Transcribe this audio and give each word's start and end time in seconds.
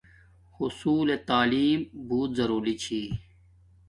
حصول 0.57 1.09
تعلیم 1.29 1.79
بوت 2.07 2.31
ضروری 2.39 2.75
چھی 2.83 3.01